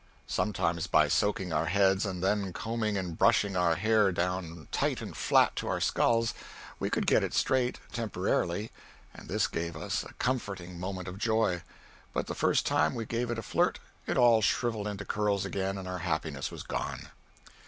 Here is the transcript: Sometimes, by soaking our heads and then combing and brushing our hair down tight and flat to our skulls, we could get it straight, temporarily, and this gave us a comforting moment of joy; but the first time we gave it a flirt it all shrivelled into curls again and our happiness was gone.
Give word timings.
Sometimes, 0.25 0.87
by 0.87 1.07
soaking 1.07 1.53
our 1.53 1.67
heads 1.67 2.07
and 2.07 2.23
then 2.23 2.53
combing 2.53 2.97
and 2.97 3.15
brushing 3.15 3.55
our 3.55 3.75
hair 3.75 4.11
down 4.11 4.67
tight 4.71 4.99
and 4.99 5.15
flat 5.15 5.55
to 5.57 5.67
our 5.67 5.79
skulls, 5.79 6.33
we 6.79 6.89
could 6.89 7.05
get 7.05 7.23
it 7.23 7.35
straight, 7.35 7.77
temporarily, 7.91 8.71
and 9.13 9.27
this 9.29 9.45
gave 9.45 9.77
us 9.77 10.03
a 10.03 10.13
comforting 10.15 10.79
moment 10.79 11.07
of 11.07 11.19
joy; 11.19 11.61
but 12.13 12.25
the 12.25 12.33
first 12.33 12.65
time 12.65 12.95
we 12.95 13.05
gave 13.05 13.29
it 13.29 13.37
a 13.37 13.43
flirt 13.43 13.77
it 14.07 14.17
all 14.17 14.41
shrivelled 14.41 14.87
into 14.87 15.05
curls 15.05 15.45
again 15.45 15.77
and 15.77 15.87
our 15.87 15.99
happiness 15.99 16.49
was 16.49 16.63
gone. 16.63 17.09